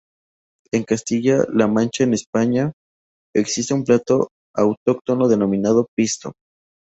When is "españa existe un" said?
2.15-3.83